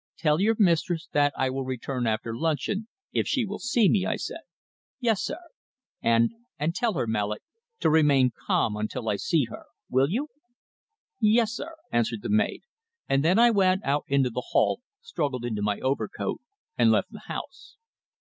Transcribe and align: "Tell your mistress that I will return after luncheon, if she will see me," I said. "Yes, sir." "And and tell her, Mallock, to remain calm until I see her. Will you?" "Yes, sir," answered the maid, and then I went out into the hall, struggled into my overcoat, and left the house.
"Tell 0.17 0.41
your 0.41 0.55
mistress 0.57 1.07
that 1.11 1.31
I 1.37 1.51
will 1.51 1.63
return 1.63 2.07
after 2.07 2.35
luncheon, 2.35 2.87
if 3.11 3.27
she 3.27 3.45
will 3.45 3.59
see 3.59 3.87
me," 3.87 4.03
I 4.03 4.15
said. 4.15 4.39
"Yes, 4.99 5.21
sir." 5.21 5.37
"And 6.01 6.31
and 6.57 6.73
tell 6.73 6.93
her, 6.95 7.05
Mallock, 7.05 7.43
to 7.81 7.89
remain 7.91 8.31
calm 8.47 8.75
until 8.75 9.07
I 9.09 9.17
see 9.17 9.45
her. 9.51 9.65
Will 9.91 10.09
you?" 10.09 10.29
"Yes, 11.19 11.51
sir," 11.53 11.75
answered 11.91 12.23
the 12.23 12.29
maid, 12.29 12.63
and 13.07 13.23
then 13.23 13.37
I 13.37 13.51
went 13.51 13.85
out 13.85 14.05
into 14.07 14.31
the 14.31 14.41
hall, 14.53 14.79
struggled 15.01 15.45
into 15.45 15.61
my 15.61 15.77
overcoat, 15.81 16.41
and 16.79 16.89
left 16.91 17.11
the 17.11 17.21
house. 17.27 17.75